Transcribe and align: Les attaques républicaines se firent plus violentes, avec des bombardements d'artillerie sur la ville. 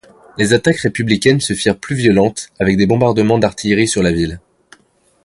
Les 0.39 0.53
attaques 0.53 0.79
républicaines 0.79 1.41
se 1.41 1.53
firent 1.53 1.77
plus 1.77 1.95
violentes, 1.95 2.49
avec 2.59 2.75
des 2.75 2.87
bombardements 2.87 3.37
d'artillerie 3.37 3.87
sur 3.87 4.01
la 4.01 4.11
ville. 4.11 4.39